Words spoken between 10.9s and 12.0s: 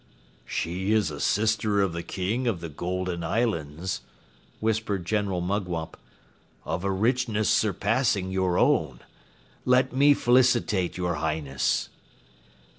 your Highness."